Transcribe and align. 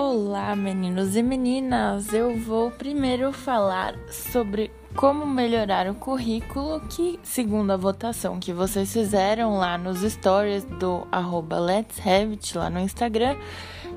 Olá, 0.00 0.54
meninos 0.54 1.16
e 1.16 1.22
meninas! 1.24 2.12
Eu 2.12 2.38
vou 2.38 2.70
primeiro 2.70 3.32
falar 3.32 3.96
sobre 4.08 4.70
como 4.94 5.26
melhorar 5.26 5.90
o 5.90 5.94
currículo 5.96 6.78
que, 6.82 7.18
segundo 7.20 7.72
a 7.72 7.76
votação 7.76 8.38
que 8.38 8.52
vocês 8.52 8.92
fizeram 8.92 9.58
lá 9.58 9.76
nos 9.76 10.02
stories 10.02 10.62
do 10.62 11.04
arroba 11.10 11.58
Let's 11.58 11.98
Have 11.98 12.30
It, 12.30 12.56
lá 12.56 12.70
no 12.70 12.78
Instagram, 12.78 13.36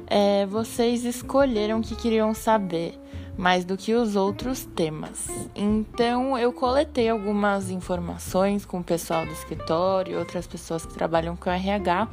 é, 0.08 0.48
vocês 0.48 1.06
escolheram 1.06 1.82
que 1.82 1.96
queriam 1.96 2.34
saber 2.34 3.00
mais 3.38 3.64
do 3.64 3.78
que 3.78 3.94
os 3.94 4.16
outros 4.16 4.66
temas. 4.66 5.28
Então, 5.54 6.36
eu 6.36 6.52
coletei 6.52 7.10
algumas 7.10 7.70
informações 7.70 8.66
com 8.66 8.80
o 8.80 8.84
pessoal 8.84 9.24
do 9.24 9.32
escritório 9.34 10.14
e 10.14 10.18
outras 10.18 10.48
pessoas 10.48 10.84
que 10.84 10.96
trabalham 10.96 11.36
com 11.36 11.52
RH 11.52 12.10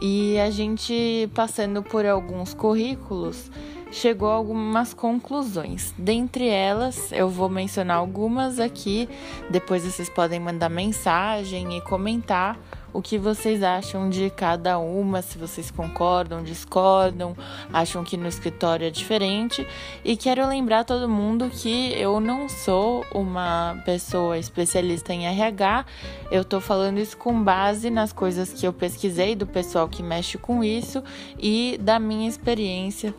e 0.00 0.38
a 0.38 0.50
gente, 0.50 1.30
passando 1.34 1.82
por 1.82 2.04
alguns 2.04 2.52
currículos, 2.52 3.50
chegou 3.90 4.30
a 4.30 4.34
algumas 4.34 4.92
conclusões. 4.92 5.94
Dentre 5.96 6.48
elas, 6.48 7.10
eu 7.12 7.28
vou 7.28 7.48
mencionar 7.48 7.96
algumas 7.96 8.58
aqui, 8.58 9.08
depois 9.50 9.84
vocês 9.84 10.08
podem 10.08 10.40
mandar 10.40 10.68
mensagem 10.68 11.76
e 11.76 11.80
comentar 11.80 12.58
o 12.96 13.02
que 13.02 13.18
vocês 13.18 13.62
acham 13.62 14.08
de 14.08 14.30
cada 14.30 14.78
uma, 14.78 15.20
se 15.20 15.36
vocês 15.36 15.70
concordam, 15.70 16.42
discordam, 16.42 17.36
acham 17.70 18.02
que 18.02 18.16
no 18.16 18.26
escritório 18.26 18.86
é 18.86 18.90
diferente. 18.90 19.66
E 20.02 20.16
quero 20.16 20.48
lembrar 20.48 20.82
todo 20.82 21.06
mundo 21.06 21.50
que 21.50 21.92
eu 21.92 22.18
não 22.20 22.48
sou 22.48 23.04
uma 23.12 23.76
pessoa 23.84 24.38
especialista 24.38 25.12
em 25.12 25.26
RH, 25.26 25.84
eu 26.30 26.42
tô 26.42 26.58
falando 26.58 26.96
isso 26.96 27.18
com 27.18 27.42
base 27.42 27.90
nas 27.90 28.14
coisas 28.14 28.50
que 28.50 28.66
eu 28.66 28.72
pesquisei 28.72 29.34
do 29.34 29.46
pessoal 29.46 29.86
que 29.88 30.02
mexe 30.02 30.38
com 30.38 30.64
isso 30.64 31.04
e 31.38 31.78
da 31.78 31.98
minha 31.98 32.26
experiência 32.26 33.14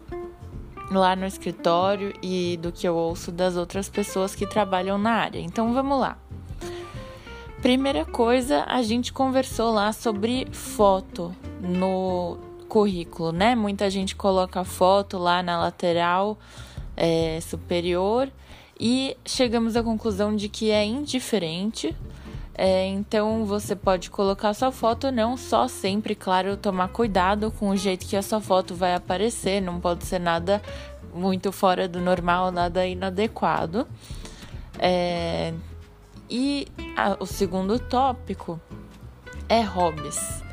lá 0.89 1.15
no 1.15 1.25
escritório 1.27 2.13
e 2.23 2.57
do 2.57 2.71
que 2.71 2.87
eu 2.87 2.95
ouço 2.95 3.31
das 3.31 3.55
outras 3.55 3.89
pessoas 3.89 4.33
que 4.33 4.47
trabalham 4.47 4.97
na 4.97 5.11
área. 5.11 5.39
Então 5.39 5.71
vamos 5.71 5.99
lá. 5.99 6.17
Primeira 7.61 8.05
coisa, 8.05 8.63
a 8.67 8.83
gente 8.83 9.11
conversou 9.11 9.71
lá 9.71 9.91
sobre 9.91 10.47
foto 10.51 11.35
no 11.59 12.37
currículo, 12.69 13.31
né? 13.31 13.55
Muita 13.55 13.89
gente 13.89 14.15
coloca 14.15 14.63
foto 14.63 15.17
lá 15.17 15.41
na 15.41 15.59
lateral 15.59 16.37
é, 16.95 17.39
superior 17.41 18.29
e 18.79 19.17
chegamos 19.25 19.75
à 19.75 19.81
conclusão 19.81 20.35
de 20.35 20.47
que 20.47 20.69
é 20.69 20.85
indiferente. 20.85 21.95
É, 22.53 22.85
então 22.87 23.43
você 23.43 23.75
pode 23.75 24.11
colocar 24.11 24.53
sua 24.53 24.71
foto, 24.71 25.11
não 25.11 25.35
só 25.35 25.67
sempre, 25.67 26.13
claro, 26.13 26.57
tomar 26.57 26.89
cuidado 26.89 27.51
com 27.51 27.69
o 27.69 27.77
jeito 27.77 28.05
que 28.05 28.15
a 28.15 28.21
sua 28.21 28.39
foto 28.39 28.75
vai 28.75 28.93
aparecer, 28.93 29.61
não 29.61 29.79
pode 29.79 30.05
ser 30.05 30.19
nada 30.19 30.61
muito 31.13 31.51
fora 31.51 31.87
do 31.87 31.99
normal, 31.99 32.51
nada 32.51 32.85
inadequado. 32.85 33.87
É, 34.79 35.53
e 36.29 36.67
a, 36.95 37.17
o 37.19 37.25
segundo 37.25 37.79
tópico 37.79 38.59
é 39.49 39.61
hobbies. 39.61 40.43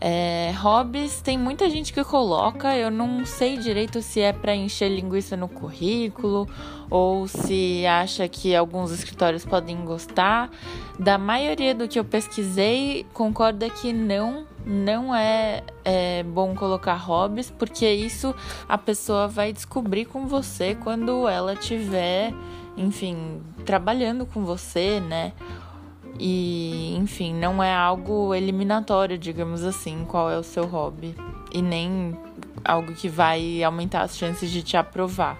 É, 0.00 0.52
hobbies 0.58 1.22
tem 1.22 1.38
muita 1.38 1.70
gente 1.70 1.92
que 1.92 2.04
coloca, 2.04 2.76
eu 2.76 2.90
não 2.90 3.24
sei 3.24 3.56
direito 3.56 4.02
se 4.02 4.20
é 4.20 4.32
para 4.34 4.54
encher 4.54 4.90
linguiça 4.90 5.34
no 5.34 5.48
currículo 5.48 6.46
ou 6.90 7.26
se 7.26 7.86
acha 7.86 8.28
que 8.28 8.54
alguns 8.54 8.90
escritórios 8.90 9.46
podem 9.46 9.82
gostar. 9.84 10.50
Da 10.98 11.16
maioria 11.16 11.74
do 11.74 11.88
que 11.88 11.98
eu 11.98 12.04
pesquisei, 12.04 13.06
concorda 13.14 13.70
que 13.70 13.92
não, 13.94 14.46
não 14.66 15.14
é, 15.14 15.62
é 15.84 16.22
bom 16.22 16.54
colocar 16.54 16.94
hobbies, 16.94 17.50
porque 17.50 17.88
isso 17.88 18.34
a 18.68 18.78
pessoa 18.78 19.28
vai 19.28 19.52
descobrir 19.52 20.06
com 20.06 20.26
você 20.26 20.74
quando 20.74 21.28
ela 21.28 21.54
tiver 21.54 22.32
enfim, 22.76 23.40
trabalhando 23.64 24.26
com 24.26 24.44
você, 24.44 25.00
né? 25.00 25.32
E, 26.18 26.94
enfim, 26.96 27.34
não 27.34 27.62
é 27.62 27.74
algo 27.74 28.34
eliminatório, 28.34 29.18
digamos 29.18 29.64
assim, 29.64 30.04
qual 30.04 30.30
é 30.30 30.38
o 30.38 30.42
seu 30.42 30.66
hobby. 30.66 31.14
E 31.52 31.60
nem 31.62 32.16
algo 32.64 32.94
que 32.94 33.08
vai 33.08 33.62
aumentar 33.62 34.02
as 34.02 34.16
chances 34.16 34.50
de 34.50 34.62
te 34.62 34.76
aprovar. 34.76 35.38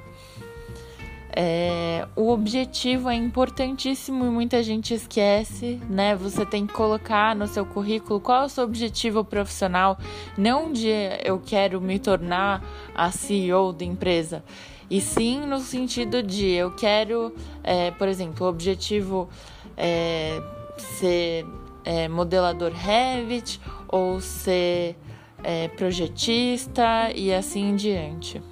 É, 1.37 2.07
o 2.15 2.31
objetivo 2.31 3.11
é 3.11 3.15
importantíssimo 3.15 4.25
e 4.25 4.29
muita 4.29 4.63
gente 4.63 4.95
esquece, 4.95 5.81
né? 5.89 6.15
Você 6.15 6.47
tem 6.47 6.67
que 6.67 6.73
colocar 6.73 7.35
no 7.35 7.49
seu 7.49 7.67
currículo 7.67 8.21
qual 8.21 8.43
é 8.43 8.45
o 8.47 8.49
seu 8.49 8.63
objetivo 8.63 9.25
profissional, 9.25 9.99
não 10.39 10.73
de 10.73 10.89
eu 11.25 11.41
quero 11.45 11.81
me 11.81 11.99
tornar 11.99 12.63
a 12.95 13.11
CEO 13.11 13.73
da 13.73 13.85
empresa 13.85 14.45
e 14.91 15.01
sim 15.01 15.41
no 15.41 15.61
sentido 15.61 16.23
de 16.23 16.47
eu 16.47 16.71
quero, 16.71 17.35
é, 17.63 17.91
por 17.91 18.09
exemplo, 18.09 18.47
o 18.47 18.51
objetivo 18.51 19.29
é 19.77 20.41
ser 20.79 21.47
é, 21.85 22.09
modelador 22.09 22.73
Revit 22.73 23.61
ou 23.89 24.21
ser 24.21 24.97
é, 25.43 25.69
projetista 25.69 27.11
e 27.15 27.33
assim 27.33 27.71
em 27.71 27.77
diante. 27.77 28.43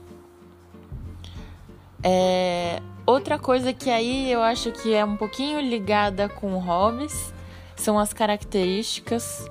É, 2.02 2.80
outra 3.06 3.38
coisa 3.38 3.72
que 3.72 3.90
aí 3.90 4.30
eu 4.30 4.42
acho 4.42 4.72
que 4.72 4.94
é 4.94 5.04
um 5.04 5.16
pouquinho 5.16 5.60
ligada 5.60 6.28
com 6.28 6.58
hobbies 6.58 7.32
são 7.76 7.98
as 7.98 8.12
características. 8.12 9.48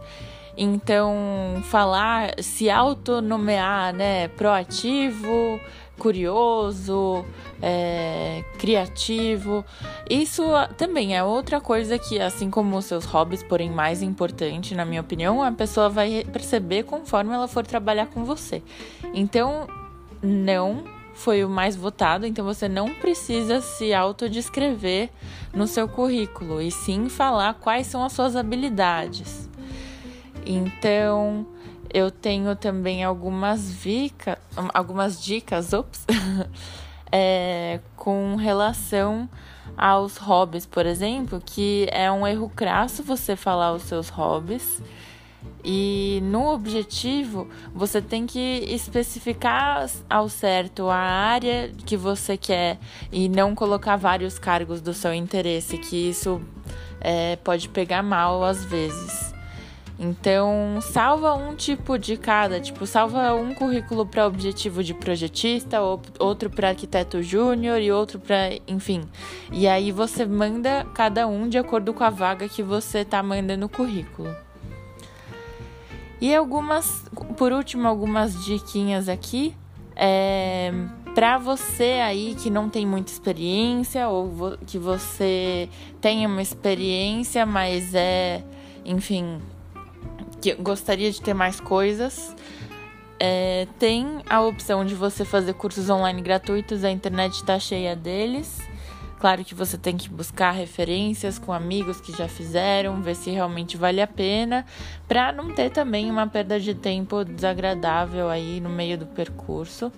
Então, 0.57 1.61
falar, 1.63 2.35
se 2.41 2.69
autonomear, 2.69 3.93
né? 3.95 4.27
Proativo, 4.29 5.59
curioso, 5.97 7.25
é, 7.61 8.43
criativo. 8.59 9.63
Isso 10.09 10.43
também 10.77 11.15
é 11.15 11.23
outra 11.23 11.61
coisa 11.61 11.97
que, 11.97 12.19
assim 12.19 12.49
como 12.49 12.77
os 12.77 12.85
seus 12.85 13.05
hobbies, 13.05 13.43
porém 13.43 13.69
mais 13.69 14.01
importante, 14.01 14.75
na 14.75 14.83
minha 14.83 15.01
opinião, 15.01 15.41
a 15.41 15.51
pessoa 15.51 15.89
vai 15.89 16.25
perceber 16.31 16.83
conforme 16.83 17.33
ela 17.33 17.47
for 17.47 17.65
trabalhar 17.65 18.07
com 18.07 18.25
você. 18.25 18.61
Então, 19.13 19.67
não 20.21 20.83
foi 21.13 21.43
o 21.43 21.49
mais 21.49 21.75
votado, 21.75 22.25
então 22.25 22.43
você 22.43 22.67
não 22.67 22.93
precisa 22.95 23.61
se 23.61 23.93
autodescrever 23.93 25.09
no 25.53 25.67
seu 25.67 25.87
currículo, 25.87 26.61
e 26.61 26.71
sim 26.71 27.09
falar 27.09 27.53
quais 27.55 27.87
são 27.87 28.03
as 28.03 28.13
suas 28.13 28.35
habilidades. 28.35 29.49
Então, 30.45 31.45
eu 31.93 32.09
tenho 32.09 32.55
também 32.55 33.03
algumas, 33.03 33.69
vica, 33.69 34.39
algumas 34.73 35.21
dicas 35.21 35.73
ops, 35.73 36.05
é, 37.11 37.79
com 37.95 38.35
relação 38.35 39.29
aos 39.77 40.17
hobbies, 40.17 40.65
por 40.65 40.85
exemplo, 40.85 41.41
que 41.43 41.87
é 41.91 42.11
um 42.11 42.25
erro 42.25 42.49
crasso 42.55 43.03
você 43.03 43.35
falar 43.35 43.73
os 43.73 43.83
seus 43.83 44.09
hobbies. 44.09 44.81
E 45.63 46.19
no 46.23 46.51
objetivo, 46.51 47.47
você 47.73 48.01
tem 48.01 48.25
que 48.25 48.65
especificar 48.67 49.89
ao 50.09 50.27
certo 50.27 50.89
a 50.89 50.95
área 50.95 51.71
que 51.85 51.95
você 51.95 52.35
quer 52.35 52.79
e 53.11 53.29
não 53.29 53.53
colocar 53.53 53.95
vários 53.95 54.39
cargos 54.39 54.81
do 54.81 54.93
seu 54.93 55.13
interesse, 55.13 55.77
que 55.77 56.09
isso 56.09 56.41
é, 56.99 57.35
pode 57.35 57.69
pegar 57.69 58.01
mal 58.01 58.43
às 58.43 58.65
vezes. 58.65 59.31
Então, 60.03 60.79
salva 60.81 61.35
um 61.35 61.55
tipo 61.55 61.95
de 61.95 62.17
cada, 62.17 62.59
tipo, 62.59 62.87
salva 62.87 63.35
um 63.35 63.53
currículo 63.53 64.03
para 64.03 64.25
objetivo 64.25 64.83
de 64.83 64.95
projetista, 64.95 65.77
outro 66.17 66.49
para 66.49 66.69
arquiteto 66.69 67.21
júnior 67.21 67.79
e 67.79 67.91
outro 67.91 68.19
para, 68.19 68.49
enfim. 68.67 69.03
E 69.51 69.67
aí 69.67 69.91
você 69.91 70.25
manda 70.25 70.87
cada 70.95 71.27
um 71.27 71.47
de 71.47 71.59
acordo 71.59 71.93
com 71.93 72.03
a 72.03 72.09
vaga 72.09 72.49
que 72.49 72.63
você 72.63 73.05
tá 73.05 73.21
mandando 73.21 73.67
o 73.67 73.69
currículo. 73.69 74.35
E 76.21 76.35
algumas, 76.35 77.03
por 77.35 77.51
último, 77.51 77.87
algumas 77.87 78.45
diquinhas 78.45 79.09
aqui. 79.09 79.55
É, 79.95 80.71
para 81.13 81.37
você 81.37 81.99
aí 82.03 82.35
que 82.35 82.49
não 82.49 82.69
tem 82.69 82.85
muita 82.85 83.11
experiência 83.11 84.07
ou 84.07 84.29
vo 84.29 84.57
que 84.65 84.77
você 84.77 85.67
tem 85.99 86.25
uma 86.25 86.41
experiência, 86.41 87.45
mas 87.45 87.93
é, 87.93 88.43
enfim, 88.85 89.41
que 90.39 90.53
gostaria 90.55 91.11
de 91.11 91.21
ter 91.21 91.33
mais 91.33 91.59
coisas, 91.59 92.35
é, 93.19 93.67
tem 93.77 94.21
a 94.29 94.41
opção 94.41 94.85
de 94.85 94.95
você 94.95 95.25
fazer 95.25 95.53
cursos 95.53 95.89
online 95.89 96.21
gratuitos, 96.21 96.83
a 96.83 96.89
internet 96.89 97.33
está 97.33 97.59
cheia 97.59 97.95
deles. 97.95 98.59
Claro 99.21 99.45
que 99.45 99.53
você 99.53 99.77
tem 99.77 99.95
que 99.95 100.09
buscar 100.09 100.49
referências 100.49 101.37
com 101.37 101.53
amigos 101.53 102.01
que 102.01 102.11
já 102.11 102.27
fizeram, 102.27 103.03
ver 103.03 103.13
se 103.13 103.29
realmente 103.29 103.77
vale 103.77 104.01
a 104.01 104.07
pena, 104.07 104.65
para 105.07 105.31
não 105.31 105.53
ter 105.53 105.69
também 105.69 106.09
uma 106.09 106.25
perda 106.25 106.59
de 106.59 106.73
tempo 106.73 107.23
desagradável 107.23 108.31
aí 108.31 108.59
no 108.59 108.67
meio 108.67 108.97
do 108.97 109.05
percurso. 109.05 109.91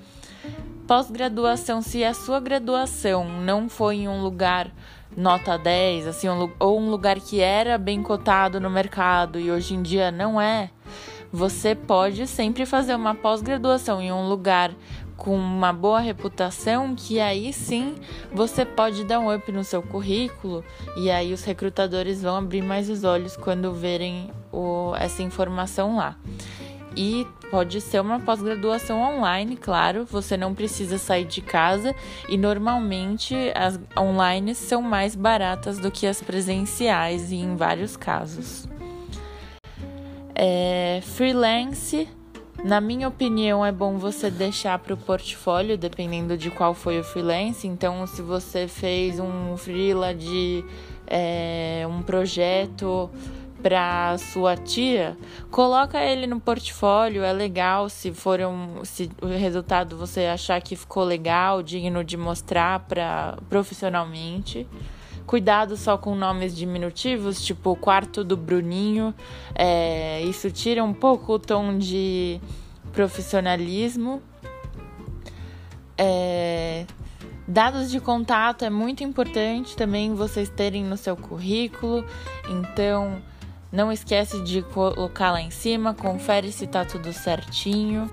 Pós-graduação, 0.85 1.81
se 1.81 2.03
a 2.03 2.13
sua 2.13 2.41
graduação 2.41 3.23
não 3.39 3.69
foi 3.69 3.99
em 3.99 4.09
um 4.09 4.21
lugar 4.21 4.69
nota 5.15 5.57
10, 5.57 6.05
assim, 6.05 6.27
ou 6.59 6.77
um 6.77 6.89
lugar 6.89 7.17
que 7.21 7.39
era 7.39 7.77
bem 7.77 8.03
cotado 8.03 8.59
no 8.59 8.69
mercado 8.69 9.39
e 9.39 9.49
hoje 9.49 9.73
em 9.73 9.81
dia 9.81 10.11
não 10.11 10.41
é, 10.41 10.69
você 11.31 11.73
pode 11.73 12.27
sempre 12.27 12.65
fazer 12.65 12.93
uma 12.93 13.15
pós-graduação 13.15 14.01
em 14.01 14.11
um 14.11 14.27
lugar 14.27 14.71
com 15.17 15.35
uma 15.35 15.71
boa 15.71 15.99
reputação, 15.99 16.95
que 16.95 17.19
aí 17.19 17.53
sim 17.53 17.95
você 18.31 18.65
pode 18.65 19.03
dar 19.03 19.19
um 19.19 19.33
up 19.33 19.51
no 19.51 19.63
seu 19.63 19.81
currículo 19.81 20.63
e 20.97 21.09
aí 21.09 21.33
os 21.33 21.43
recrutadores 21.43 22.21
vão 22.21 22.37
abrir 22.37 22.61
mais 22.61 22.89
os 22.89 23.03
olhos 23.03 23.35
quando 23.37 23.73
verem 23.73 24.31
o, 24.51 24.93
essa 24.95 25.21
informação 25.21 25.97
lá. 25.97 26.15
E 26.95 27.25
pode 27.49 27.81
ser 27.81 27.99
uma 27.99 28.19
pós-graduação 28.19 29.01
online, 29.01 29.57
claro, 29.57 30.05
você 30.05 30.37
não 30.37 30.53
precisa 30.53 30.97
sair 30.97 31.25
de 31.25 31.41
casa 31.41 31.95
e 32.29 32.37
normalmente 32.37 33.35
as 33.55 33.79
online 33.97 34.53
são 34.53 34.81
mais 34.81 35.15
baratas 35.15 35.79
do 35.79 35.89
que 35.89 36.05
as 36.05 36.21
presenciais 36.21 37.31
em 37.31 37.55
vários 37.55 37.97
casos. 37.97 38.67
É, 40.35 40.99
freelance 41.03 42.07
na 42.63 42.79
minha 42.79 43.09
opinião, 43.09 43.65
é 43.65 43.71
bom 43.71 43.97
você 43.97 44.31
deixar 44.31 44.79
para 44.79 44.93
o 44.93 44.97
portfólio, 44.97 45.77
dependendo 45.77 46.37
de 46.37 46.49
qual 46.49 46.73
foi 46.73 46.99
o 46.99 47.03
freelance. 47.03 47.67
Então, 47.67 48.07
se 48.07 48.21
você 48.21 48.67
fez 48.67 49.19
um 49.19 49.57
freela 49.57 50.13
de 50.15 50.63
é, 51.05 51.85
um 51.89 52.01
projeto 52.01 53.09
para 53.61 54.17
sua 54.17 54.55
tia, 54.55 55.17
coloca 55.51 56.01
ele 56.01 56.25
no 56.25 56.39
portfólio, 56.39 57.23
é 57.23 57.31
legal 57.31 57.89
se 57.89 58.11
for 58.11 58.39
um, 58.41 58.83
se 58.83 59.09
o 59.21 59.27
resultado 59.27 59.97
você 59.97 60.25
achar 60.25 60.61
que 60.61 60.75
ficou 60.75 61.03
legal, 61.03 61.61
digno 61.61 62.03
de 62.03 62.15
mostrar 62.15 62.79
para 62.79 63.37
profissionalmente. 63.49 64.67
Cuidado 65.25 65.77
só 65.77 65.97
com 65.97 66.15
nomes 66.15 66.55
diminutivos, 66.55 67.43
tipo 67.43 67.71
o 67.71 67.75
quarto 67.75 68.23
do 68.23 68.35
Bruninho. 68.35 69.13
É, 69.55 70.21
isso 70.21 70.51
tira 70.51 70.83
um 70.83 70.93
pouco 70.93 71.33
o 71.33 71.39
tom 71.39 71.77
de 71.77 72.41
profissionalismo. 72.91 74.21
É, 75.97 76.85
dados 77.47 77.89
de 77.89 77.99
contato 77.99 78.65
é 78.65 78.69
muito 78.69 79.03
importante 79.03 79.75
também 79.75 80.13
vocês 80.13 80.49
terem 80.49 80.83
no 80.83 80.97
seu 80.97 81.15
currículo. 81.15 82.05
Então, 82.49 83.21
não 83.71 83.91
esquece 83.91 84.41
de 84.43 84.61
colocar 84.61 85.31
lá 85.31 85.41
em 85.41 85.49
cima, 85.49 85.93
confere 85.93 86.51
se 86.51 86.67
tá 86.67 86.85
tudo 86.85 87.11
certinho. 87.13 88.11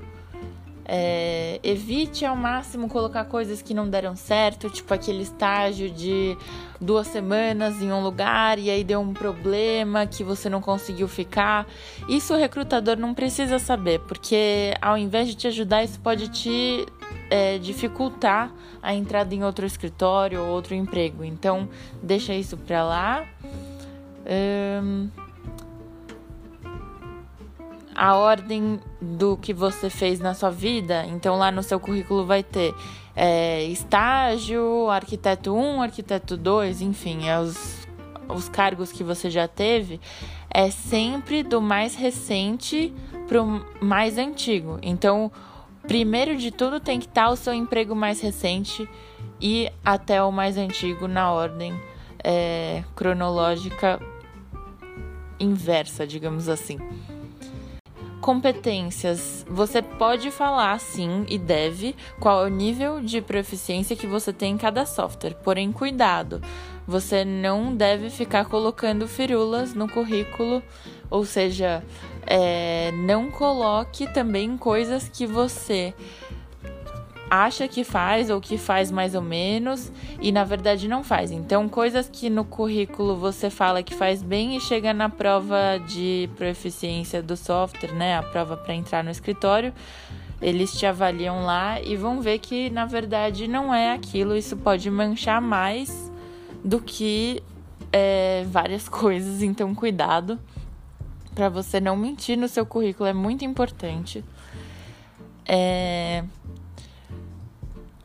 É, 0.92 1.60
evite 1.62 2.24
ao 2.24 2.34
máximo 2.34 2.88
colocar 2.88 3.24
coisas 3.26 3.62
que 3.62 3.72
não 3.72 3.88
deram 3.88 4.16
certo, 4.16 4.68
tipo 4.68 4.92
aquele 4.92 5.22
estágio 5.22 5.88
de 5.88 6.36
duas 6.80 7.06
semanas 7.06 7.80
em 7.80 7.92
um 7.92 8.02
lugar 8.02 8.58
e 8.58 8.68
aí 8.68 8.82
deu 8.82 8.98
um 8.98 9.12
problema 9.12 10.04
que 10.04 10.24
você 10.24 10.48
não 10.48 10.60
conseguiu 10.60 11.06
ficar. 11.06 11.64
Isso 12.08 12.34
o 12.34 12.36
recrutador 12.36 12.96
não 12.96 13.14
precisa 13.14 13.60
saber, 13.60 14.00
porque 14.00 14.74
ao 14.82 14.98
invés 14.98 15.28
de 15.28 15.36
te 15.36 15.46
ajudar, 15.46 15.84
isso 15.84 16.00
pode 16.00 16.26
te 16.26 16.84
é, 17.30 17.56
dificultar 17.58 18.52
a 18.82 18.92
entrada 18.92 19.32
em 19.32 19.44
outro 19.44 19.64
escritório 19.64 20.40
ou 20.40 20.48
outro 20.48 20.74
emprego. 20.74 21.22
Então, 21.22 21.68
deixa 22.02 22.34
isso 22.34 22.56
pra 22.56 22.82
lá. 22.82 23.24
Hum, 24.26 25.08
a 28.00 28.16
ordem 28.16 28.80
do 28.98 29.36
que 29.36 29.52
você 29.52 29.90
fez 29.90 30.20
na 30.20 30.32
sua 30.32 30.50
vida. 30.50 31.04
Então, 31.04 31.36
lá 31.36 31.52
no 31.52 31.62
seu 31.62 31.78
currículo 31.78 32.24
vai 32.24 32.42
ter 32.42 32.74
é, 33.14 33.64
estágio, 33.64 34.88
arquiteto 34.88 35.54
1, 35.54 35.82
arquiteto 35.82 36.34
2, 36.34 36.80
enfim, 36.80 37.28
é 37.28 37.38
os, 37.38 37.86
os 38.26 38.48
cargos 38.48 38.90
que 38.90 39.04
você 39.04 39.28
já 39.28 39.46
teve. 39.46 40.00
É 40.48 40.70
sempre 40.70 41.42
do 41.42 41.60
mais 41.60 41.94
recente 41.94 42.90
para 43.28 43.42
o 43.42 43.66
mais 43.82 44.16
antigo. 44.16 44.78
Então, 44.80 45.30
primeiro 45.86 46.38
de 46.38 46.50
tudo, 46.50 46.80
tem 46.80 46.98
que 46.98 47.06
estar 47.06 47.28
o 47.28 47.36
seu 47.36 47.52
emprego 47.52 47.94
mais 47.94 48.18
recente 48.18 48.88
e 49.38 49.70
até 49.84 50.22
o 50.22 50.32
mais 50.32 50.56
antigo 50.56 51.06
na 51.06 51.30
ordem 51.30 51.78
é, 52.24 52.82
cronológica 52.96 54.00
inversa, 55.38 56.06
digamos 56.06 56.48
assim. 56.48 56.78
Competências. 58.20 59.46
Você 59.48 59.80
pode 59.80 60.30
falar 60.30 60.78
sim 60.78 61.24
e 61.28 61.38
deve 61.38 61.96
qual 62.18 62.44
é 62.44 62.46
o 62.46 62.50
nível 62.50 63.00
de 63.00 63.22
proficiência 63.22 63.96
que 63.96 64.06
você 64.06 64.32
tem 64.32 64.54
em 64.54 64.58
cada 64.58 64.84
software. 64.84 65.36
Porém, 65.42 65.72
cuidado. 65.72 66.42
Você 66.86 67.24
não 67.24 67.74
deve 67.74 68.10
ficar 68.10 68.44
colocando 68.44 69.08
firulas 69.08 69.74
no 69.74 69.88
currículo, 69.88 70.62
ou 71.08 71.24
seja, 71.24 71.82
é, 72.26 72.90
não 72.92 73.30
coloque 73.30 74.12
também 74.12 74.56
coisas 74.58 75.08
que 75.08 75.26
você 75.26 75.94
acha 77.30 77.68
que 77.68 77.84
faz 77.84 78.28
ou 78.28 78.40
que 78.40 78.58
faz 78.58 78.90
mais 78.90 79.14
ou 79.14 79.22
menos 79.22 79.92
e 80.20 80.32
na 80.32 80.42
verdade 80.42 80.88
não 80.88 81.04
faz. 81.04 81.30
Então, 81.30 81.68
coisas 81.68 82.08
que 82.12 82.28
no 82.28 82.44
currículo 82.44 83.16
você 83.16 83.48
fala 83.48 83.82
que 83.82 83.94
faz 83.94 84.22
bem 84.22 84.56
e 84.56 84.60
chega 84.60 84.92
na 84.92 85.08
prova 85.08 85.78
de 85.86 86.28
proficiência 86.36 87.22
do 87.22 87.36
software, 87.36 87.94
né, 87.94 88.16
a 88.18 88.22
prova 88.22 88.56
para 88.56 88.74
entrar 88.74 89.04
no 89.04 89.10
escritório, 89.10 89.72
eles 90.42 90.72
te 90.72 90.84
avaliam 90.84 91.44
lá 91.44 91.80
e 91.80 91.96
vão 91.96 92.20
ver 92.20 92.38
que 92.38 92.68
na 92.70 92.84
verdade 92.84 93.46
não 93.46 93.72
é 93.72 93.92
aquilo. 93.92 94.36
Isso 94.36 94.56
pode 94.56 94.90
manchar 94.90 95.40
mais 95.40 96.10
do 96.64 96.80
que 96.80 97.42
é, 97.92 98.44
várias 98.48 98.88
coisas. 98.90 99.40
Então, 99.40 99.72
cuidado 99.74 100.38
para 101.34 101.48
você 101.48 101.80
não 101.80 101.96
mentir 101.96 102.36
no 102.36 102.48
seu 102.48 102.66
currículo 102.66 103.08
é 103.08 103.12
muito 103.12 103.44
importante. 103.44 104.24
É, 105.46 106.24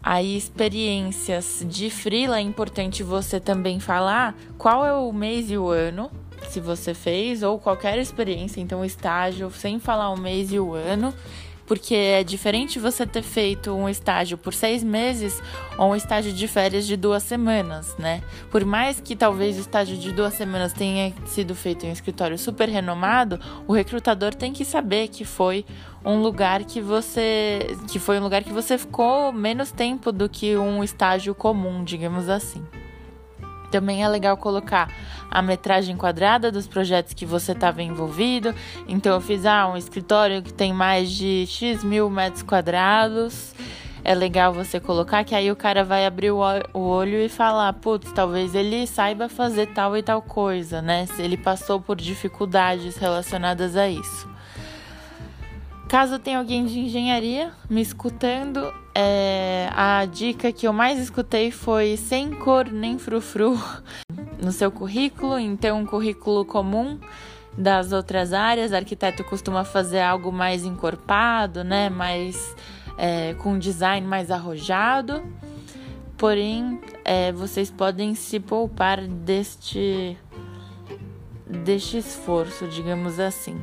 Aí, 0.08 0.38
experiências 0.38 1.66
de 1.68 1.90
freela, 1.90 2.38
é 2.38 2.42
importante 2.42 3.02
você 3.02 3.40
também 3.40 3.80
falar 3.80 4.36
qual 4.56 4.86
é 4.86 4.94
o 4.94 5.12
mês 5.12 5.50
e 5.50 5.58
o 5.58 5.70
ano, 5.70 6.12
se 6.48 6.60
você 6.60 6.94
fez, 6.94 7.42
ou 7.42 7.58
qualquer 7.58 7.98
experiência, 7.98 8.62
então 8.62 8.86
estágio, 8.86 9.50
sem 9.50 9.80
falar 9.80 10.12
o 10.12 10.16
mês 10.16 10.54
e 10.54 10.60
o 10.60 10.76
ano 10.76 11.12
porque 11.66 11.96
é 11.96 12.24
diferente 12.24 12.80
você 12.80 13.06
ter 13.06 13.22
feito 13.22 13.72
um 13.74 13.90
estágio 13.90 14.38
por 14.38 14.54
seis 14.54 14.84
meses 14.84 15.42
ou 15.78 15.92
um 15.92 15.96
estágio 15.96 16.32
de 16.32 16.48
férias 16.48 16.86
de 16.86 16.96
duas 16.96 17.24
semanas, 17.24 17.96
né? 17.98 18.22
Por 18.52 18.64
mais 18.66 19.00
que 19.00 19.16
talvez 19.16 19.58
o 19.58 19.62
estágio 19.62 19.98
de 19.98 20.12
duas 20.12 20.34
semanas 20.34 20.74
tenha 20.74 21.14
sido 21.26 21.56
feito 21.56 21.86
em 21.86 21.90
um 21.90 21.94
escritório 21.94 22.38
super 22.38 22.70
renomado, 22.70 23.40
o 23.68 23.74
recrutador 23.74 24.34
tem 24.34 24.54
que 24.54 24.64
saber 24.64 25.08
que 25.08 25.26
foi 25.26 25.66
um 26.04 26.22
lugar 26.22 26.64
que 26.64 26.80
você 26.80 27.76
que 27.88 27.98
foi 27.98 28.20
um 28.20 28.24
lugar 28.24 28.44
que 28.44 28.54
você 28.54 28.78
ficou 28.78 29.32
menos 29.32 29.72
tempo 29.72 30.12
do 30.12 30.30
que 30.30 30.56
um 30.56 30.84
estágio 30.84 31.34
comum, 31.34 31.84
digamos 31.84 32.30
assim. 32.30 32.64
Também 33.76 34.02
é 34.02 34.08
legal 34.08 34.38
colocar 34.38 34.90
a 35.30 35.42
metragem 35.42 35.98
quadrada 35.98 36.50
dos 36.50 36.66
projetos 36.66 37.14
que 37.14 37.26
você 37.26 37.52
estava 37.52 37.84
envolvido. 37.84 38.56
Então, 38.88 39.14
eu 39.14 39.20
fiz 39.20 39.46
ah, 39.46 39.68
um 39.68 39.76
escritório 39.76 40.42
que 40.42 40.54
tem 40.54 40.72
mais 40.72 41.12
de 41.12 41.46
X 41.46 41.84
mil 41.84 42.10
metros 42.10 42.42
quadrados. 42.42 43.54
É 44.02 44.16
legal 44.16 44.54
você 44.54 44.80
colocar 44.80 45.26
que 45.26 45.36
aí 45.36 45.52
o 45.52 45.58
cara 45.58 45.84
vai 45.84 46.06
abrir 46.06 46.32
o 46.32 46.40
olho 46.74 47.18
e 47.18 47.28
falar: 47.28 47.74
putz, 47.74 48.14
talvez 48.14 48.56
ele 48.56 48.88
saiba 48.88 49.28
fazer 49.28 49.68
tal 49.74 49.98
e 49.98 50.02
tal 50.02 50.22
coisa, 50.22 50.82
né? 50.82 51.06
Se 51.08 51.22
ele 51.22 51.36
passou 51.36 51.82
por 51.82 51.98
dificuldades 51.98 52.96
relacionadas 52.96 53.76
a 53.76 53.90
isso. 53.90 54.30
Caso 55.90 56.18
tenha 56.18 56.38
alguém 56.38 56.66
de 56.66 56.80
engenharia 56.80 57.52
me 57.70 57.82
escutando, 57.82 58.74
é, 58.98 59.70
a 59.74 60.06
dica 60.06 60.54
que 60.54 60.66
eu 60.66 60.72
mais 60.72 60.98
escutei 60.98 61.52
foi 61.52 61.98
sem 61.98 62.32
cor 62.32 62.72
nem 62.72 62.98
frufru 62.98 63.62
no 64.42 64.54
seu 64.54 64.72
currículo, 64.72 65.38
então 65.38 65.80
um 65.80 65.86
currículo 65.86 66.46
comum 66.46 66.98
das 67.58 67.92
outras 67.92 68.32
áreas. 68.32 68.72
Arquiteto 68.72 69.22
costuma 69.26 69.66
fazer 69.66 70.00
algo 70.00 70.32
mais 70.32 70.64
encorpado, 70.64 71.62
né? 71.62 71.90
Mais 71.90 72.56
é, 72.98 73.34
com 73.34 73.60
design 73.60 74.08
mais 74.08 74.32
arrojado. 74.32 75.22
Porém, 76.18 76.80
é, 77.04 77.34
vocês 77.34 77.70
podem 77.70 78.16
se 78.16 78.40
poupar 78.40 79.06
deste 79.06 80.18
deste 81.46 81.98
esforço, 81.98 82.66
digamos 82.68 83.20
assim. 83.20 83.62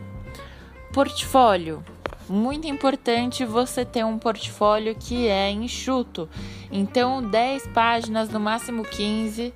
Portfólio 0.93 1.83
muito 2.29 2.67
importante 2.67 3.45
você 3.45 3.85
ter 3.85 4.05
um 4.05 4.19
portfólio 4.19 4.95
que 4.95 5.29
é 5.29 5.50
enxuto. 5.50 6.29
Então, 6.71 7.23
10 7.23 7.69
páginas, 7.69 8.29
no 8.29 8.41
máximo 8.41 8.85
15, 8.85 9.52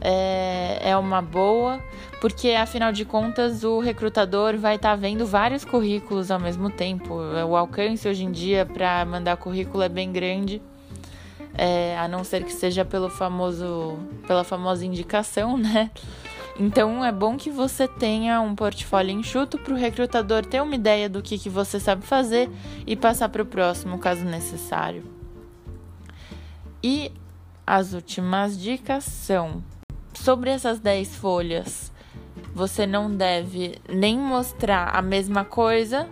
é, 0.00 0.90
é 0.90 0.96
uma 0.96 1.20
boa, 1.20 1.80
porque 2.20 2.50
afinal 2.50 2.90
de 2.90 3.04
contas 3.04 3.62
o 3.64 3.80
recrutador 3.80 4.56
vai 4.56 4.76
estar 4.76 4.90
tá 4.90 4.96
vendo 4.96 5.26
vários 5.26 5.64
currículos 5.64 6.30
ao 6.30 6.40
mesmo 6.40 6.70
tempo. 6.70 7.14
O 7.14 7.56
alcance 7.56 8.08
hoje 8.08 8.24
em 8.24 8.32
dia 8.32 8.64
para 8.64 9.04
mandar 9.04 9.36
currículo 9.36 9.82
é 9.82 9.88
bem 9.88 10.10
grande. 10.10 10.62
É, 11.52 11.98
a 11.98 12.08
não 12.08 12.24
ser 12.24 12.44
que 12.44 12.52
seja 12.52 12.84
pelo 12.84 13.10
famoso, 13.10 13.98
pela 14.26 14.44
famosa 14.44 14.86
indicação, 14.86 15.58
né? 15.58 15.90
Então 16.62 17.02
é 17.02 17.10
bom 17.10 17.38
que 17.38 17.50
você 17.50 17.88
tenha 17.88 18.38
um 18.42 18.54
portfólio 18.54 19.18
enxuto 19.18 19.56
para 19.56 19.72
o 19.72 19.76
recrutador 19.78 20.44
ter 20.44 20.60
uma 20.60 20.74
ideia 20.74 21.08
do 21.08 21.22
que, 21.22 21.38
que 21.38 21.48
você 21.48 21.80
sabe 21.80 22.04
fazer 22.04 22.50
e 22.86 22.94
passar 22.94 23.30
para 23.30 23.40
o 23.40 23.46
próximo 23.46 23.98
caso 23.98 24.26
necessário. 24.26 25.02
E 26.82 27.10
as 27.66 27.94
últimas 27.94 28.60
dicas 28.60 29.04
são 29.04 29.64
sobre 30.12 30.50
essas 30.50 30.78
10 30.78 31.16
folhas. 31.16 31.90
Você 32.54 32.86
não 32.86 33.10
deve 33.10 33.80
nem 33.88 34.18
mostrar 34.18 34.90
a 34.94 35.00
mesma 35.00 35.46
coisa 35.46 36.10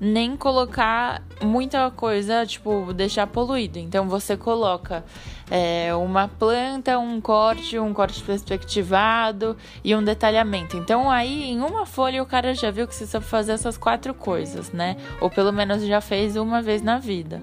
nem 0.00 0.36
colocar 0.36 1.22
muita 1.42 1.90
coisa, 1.90 2.46
tipo, 2.46 2.92
deixar 2.92 3.26
poluído. 3.26 3.78
Então 3.78 4.08
você 4.08 4.36
coloca 4.36 5.04
é, 5.50 5.94
uma 5.94 6.28
planta, 6.28 6.98
um 6.98 7.20
corte, 7.20 7.78
um 7.78 7.92
corte 7.92 8.22
perspectivado 8.22 9.56
e 9.82 9.94
um 9.94 10.02
detalhamento. 10.02 10.76
Então 10.76 11.10
aí 11.10 11.50
em 11.50 11.60
uma 11.60 11.84
folha 11.84 12.22
o 12.22 12.26
cara 12.26 12.54
já 12.54 12.70
viu 12.70 12.86
que 12.86 12.94
você 12.94 13.06
sabe 13.06 13.24
fazer 13.24 13.52
essas 13.52 13.76
quatro 13.76 14.14
coisas, 14.14 14.70
né? 14.72 14.96
Ou 15.20 15.28
pelo 15.30 15.52
menos 15.52 15.84
já 15.84 16.00
fez 16.00 16.36
uma 16.36 16.62
vez 16.62 16.82
na 16.82 16.98
vida. 16.98 17.42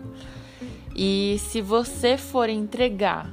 E 0.96 1.38
se 1.40 1.62
você 1.62 2.18
for 2.18 2.48
entregar 2.48 3.30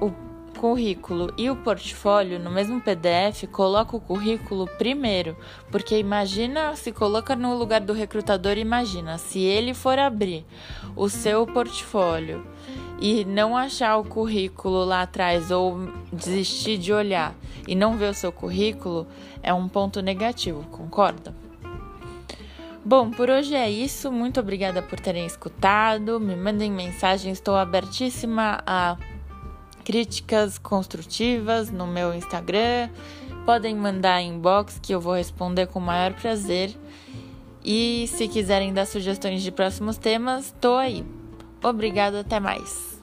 o 0.00 0.10
currículo 0.58 1.32
e 1.38 1.48
o 1.48 1.54
portfólio 1.54 2.38
no 2.40 2.50
mesmo 2.50 2.80
PDF, 2.80 3.44
coloca 3.50 3.96
o 3.96 4.00
currículo 4.00 4.66
primeiro, 4.76 5.36
porque 5.70 5.96
imagina, 5.96 6.74
se 6.74 6.90
coloca 6.90 7.36
no 7.36 7.56
lugar 7.56 7.80
do 7.80 7.92
recrutador, 7.92 8.58
imagina, 8.58 9.16
se 9.18 9.38
ele 9.38 9.72
for 9.72 9.98
abrir 9.98 10.44
o 10.96 11.08
seu 11.08 11.46
portfólio 11.46 12.44
e 13.00 13.24
não 13.24 13.56
achar 13.56 13.96
o 13.98 14.04
currículo 14.04 14.84
lá 14.84 15.02
atrás 15.02 15.52
ou 15.52 15.88
desistir 16.12 16.76
de 16.76 16.92
olhar 16.92 17.34
e 17.66 17.76
não 17.76 17.96
ver 17.96 18.10
o 18.10 18.14
seu 18.14 18.32
currículo, 18.32 19.06
é 19.40 19.54
um 19.54 19.68
ponto 19.68 20.02
negativo, 20.02 20.64
concorda? 20.72 21.32
Bom, 22.84 23.10
por 23.10 23.28
hoje 23.28 23.54
é 23.54 23.70
isso. 23.70 24.10
Muito 24.10 24.40
obrigada 24.40 24.80
por 24.80 24.98
terem 24.98 25.26
escutado. 25.26 26.18
Me 26.18 26.34
mandem 26.34 26.72
mensagem, 26.72 27.30
estou 27.30 27.54
abertíssima 27.54 28.62
a 28.66 28.96
críticas 29.88 30.58
construtivas 30.58 31.70
no 31.70 31.86
meu 31.86 32.12
Instagram. 32.12 32.90
Podem 33.46 33.74
mandar 33.74 34.20
inbox 34.20 34.78
que 34.78 34.94
eu 34.94 35.00
vou 35.00 35.14
responder 35.14 35.66
com 35.66 35.78
o 35.78 35.82
maior 35.82 36.12
prazer. 36.12 36.76
E 37.64 38.06
se 38.08 38.28
quiserem 38.28 38.74
dar 38.74 38.84
sugestões 38.84 39.42
de 39.42 39.50
próximos 39.50 39.96
temas, 39.96 40.54
tô 40.60 40.74
aí. 40.74 41.06
Obrigada, 41.64 42.20
até 42.20 42.38
mais. 42.38 42.97